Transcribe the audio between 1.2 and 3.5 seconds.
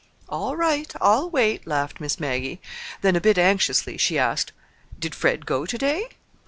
wait," laughed Miss Maggie. Then, a bit